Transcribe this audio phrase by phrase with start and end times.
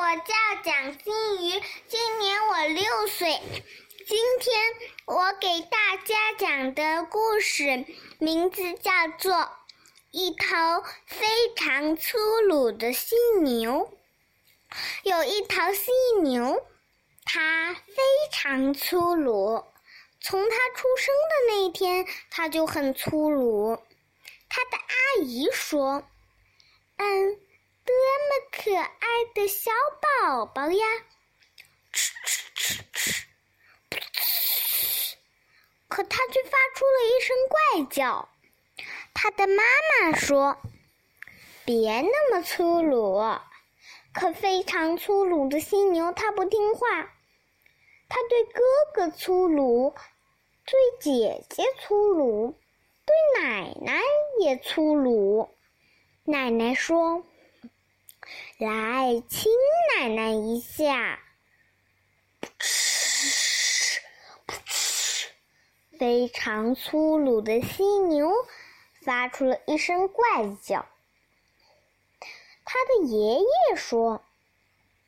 [0.00, 1.12] 我叫蒋金
[1.46, 3.38] 鱼，今年我六岁。
[4.06, 4.58] 今天
[5.04, 7.84] 我给大家讲的故事
[8.18, 9.34] 名字叫做
[10.10, 10.46] 《一头
[11.04, 12.16] 非常粗
[12.48, 13.92] 鲁的犀牛》。
[15.02, 15.90] 有一头犀
[16.22, 16.66] 牛，
[17.26, 19.66] 它非常粗鲁。
[20.18, 23.78] 从它出生的那天，它就很粗鲁。
[24.48, 26.08] 它的阿姨说
[26.96, 27.38] ：“嗯，
[27.90, 27.98] 多
[28.28, 29.70] 么可爱的小
[30.00, 30.86] 宝宝呀！”
[31.92, 33.24] 哧哧哧哧。
[35.88, 38.28] 可他却发出了一声怪叫。
[39.12, 39.62] 他的妈
[40.02, 40.56] 妈说
[41.66, 43.20] ：“别那么粗鲁。”
[44.14, 47.12] 可非常粗鲁的犀牛，它不听话。
[48.08, 48.60] 它对哥
[48.92, 49.94] 哥粗鲁，
[50.64, 52.58] 对姐姐粗鲁，
[53.06, 54.00] 对奶奶
[54.40, 55.56] 也粗鲁。
[56.24, 57.24] 奶奶说
[58.58, 59.52] ：“来亲
[59.98, 61.20] 奶奶一下。”
[65.98, 68.32] 非常粗鲁的犀牛
[69.02, 70.86] 发出了一声怪叫。
[72.64, 74.22] 他的爷爷说：“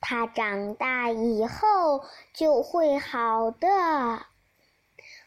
[0.02, 4.26] 他长大以后就会好的。”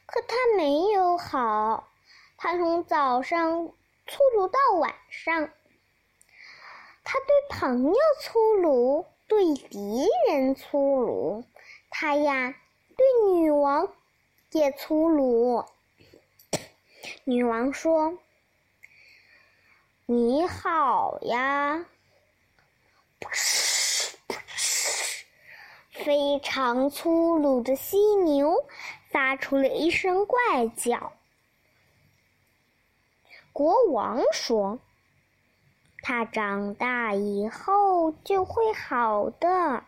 [0.05, 1.89] 可他没有好，
[2.37, 3.67] 他从早上
[4.05, 5.49] 粗鲁到晚上。
[7.05, 11.45] 他对朋友粗鲁，对敌人粗鲁。
[11.89, 12.53] 他呀，
[12.97, 13.93] 对女王。
[14.51, 15.65] 也粗鲁。
[17.25, 18.17] 女王说
[20.07, 21.85] ：“你好呀！”
[25.91, 28.65] 非常粗鲁的犀牛
[29.09, 31.11] 发出了一声怪叫。
[33.51, 34.79] 国王说
[36.07, 39.83] ：“他长大以后就会好的。”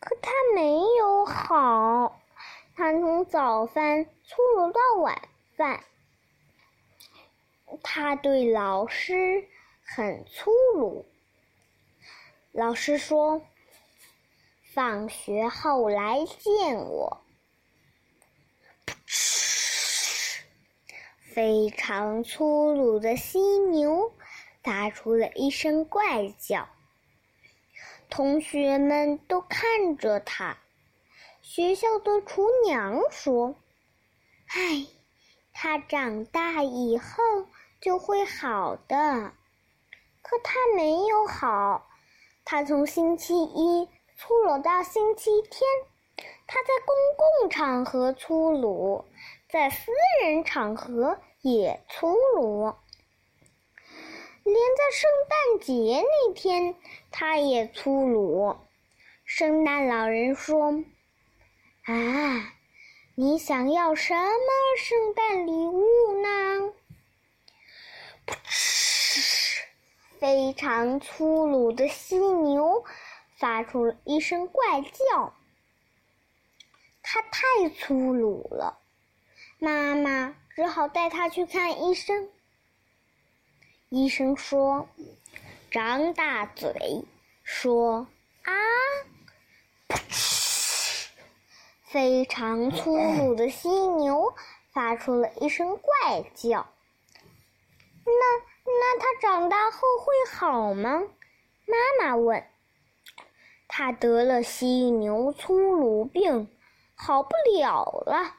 [0.00, 2.18] 可他没有好。
[2.74, 5.20] 他从早饭粗鲁到晚
[5.54, 5.84] 饭，
[7.82, 9.46] 他对老师
[9.82, 11.04] 很粗鲁。
[12.52, 13.42] 老师说
[14.72, 17.20] ：“放学后来见我。”
[21.34, 24.12] 非常粗鲁的犀牛
[24.68, 26.68] 发出了一声怪叫，
[28.10, 30.58] 同学们都看着他。
[31.40, 33.56] 学校的厨娘说
[34.52, 34.86] ：“唉，
[35.54, 37.14] 他长大以后
[37.80, 39.32] 就会好的。”
[40.20, 41.88] 可他没有好，
[42.44, 45.62] 他从星期一粗鲁到星期天。
[46.46, 46.94] 他在公
[47.40, 49.06] 共场合粗鲁，
[49.48, 49.92] 在私
[50.22, 52.74] 人场合也粗鲁，
[54.48, 56.74] 连在圣诞节那天
[57.10, 58.56] 他也粗鲁。
[59.24, 60.82] 圣诞老人说。
[61.84, 62.52] 啊，
[63.14, 66.72] 你想要什么圣诞礼物呢？
[68.26, 69.62] 噗嗤！
[70.18, 72.84] 非常粗鲁的犀牛
[73.38, 75.34] 发出了一声怪叫。
[77.02, 78.78] 它太粗鲁了，
[79.58, 82.28] 妈妈只好带它去看医生。
[83.90, 84.86] 医生说
[85.70, 87.04] ：“张大嘴，
[87.42, 88.06] 说
[88.42, 88.52] 啊。”
[91.84, 94.34] 非常粗鲁的犀牛
[94.72, 96.66] 发出了一声怪叫。
[98.04, 98.12] 那
[98.66, 101.02] 那它长大后会好吗？
[101.64, 102.44] 妈妈问。
[103.68, 106.50] 它得了犀牛粗鲁病，
[106.94, 108.36] 好不了了。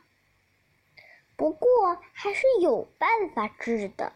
[1.35, 4.13] 不过还是有办法治的。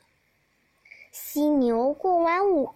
[1.13, 2.74] 犀牛过完五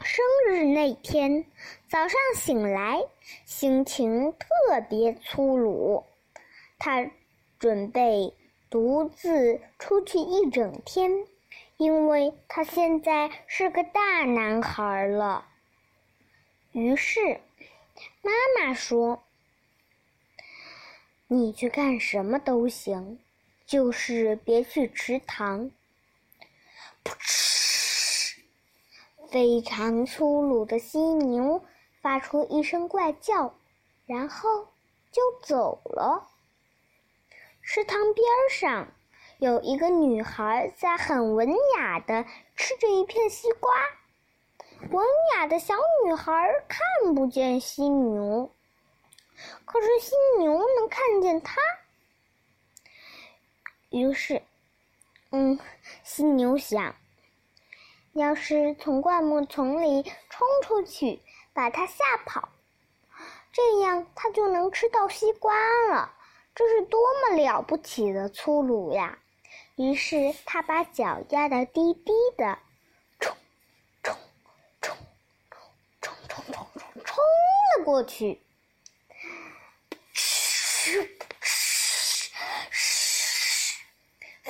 [0.00, 1.44] 生日那天
[1.90, 3.04] 早上醒来，
[3.44, 6.06] 心情特别粗鲁。
[6.78, 7.10] 他
[7.58, 8.32] 准备
[8.70, 11.26] 独自出去一整天，
[11.76, 15.46] 因为他现在是个大男孩了。
[16.72, 17.42] 于是，
[18.22, 19.22] 妈妈说
[21.28, 23.18] ：“你去干什么都行，
[23.66, 25.70] 就是别去池塘。”
[27.04, 27.35] 噗嗤。
[29.28, 31.64] 非常粗鲁的犀牛
[32.00, 33.54] 发出一声怪叫，
[34.06, 34.68] 然后
[35.10, 36.28] 就走了。
[37.62, 38.88] 池塘边上
[39.38, 42.24] 有一个女孩在很文雅的
[42.54, 43.72] 吃着一片西瓜。
[44.90, 45.74] 文雅的小
[46.04, 46.32] 女孩
[46.68, 48.52] 看不见犀牛，
[49.64, 51.60] 可是犀牛能看见她。
[53.90, 54.42] 于是，
[55.30, 55.58] 嗯，
[56.04, 56.94] 犀牛想。
[58.16, 61.20] 要是从灌木丛里冲出去，
[61.52, 62.48] 把它吓跑，
[63.52, 65.54] 这样它就能吃到西瓜
[65.90, 66.14] 了。
[66.54, 69.18] 这是多么了不起的粗鲁呀！
[69.74, 72.58] 于是他把脚压得低低的，
[73.20, 73.36] 冲
[74.02, 74.16] 冲
[74.80, 74.96] 冲
[76.00, 77.16] 冲冲冲冲冲冲
[77.76, 78.40] 了过去。
[80.14, 82.30] 嗤嗤
[82.70, 83.76] 嗤！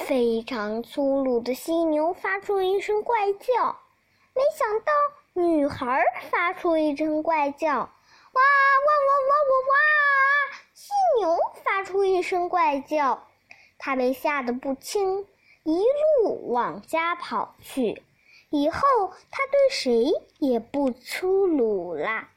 [0.06, 3.76] 非常粗鲁的犀牛发出一声怪叫。
[4.36, 4.92] 没想到，
[5.32, 6.00] 女孩
[6.30, 9.74] 发出一声怪叫：“哇哇哇哇哇哇！”
[10.74, 13.26] 犀牛发出一声怪叫，
[13.78, 15.26] 它被吓得不轻，
[15.64, 15.82] 一
[16.22, 18.04] 路往家跑去。
[18.50, 18.80] 以后，
[19.32, 22.30] 它对谁也不粗鲁啦。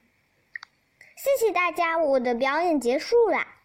[1.15, 3.58] 谢谢大家，我的表演结束啦。